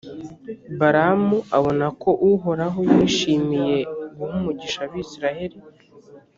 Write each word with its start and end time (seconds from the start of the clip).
balamu 0.79 1.37
abona 1.57 1.85
ko 2.01 2.09
uhoraho 2.31 2.79
yishimiye 2.93 3.75
guha 4.15 4.33
umugisha 4.39 4.77
abayisraheli. 4.83 5.57